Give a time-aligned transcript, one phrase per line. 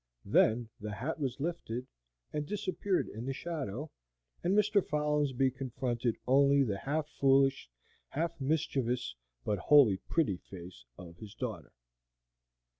[0.25, 1.85] Then the hat was lifted,
[2.33, 3.91] and disappeared in the shadow,
[4.43, 4.83] and Mr.
[4.83, 7.69] Folinsbee confronted only the half foolish,
[8.09, 9.13] half mischievous,
[9.45, 11.71] but wholly pretty face of his daughter.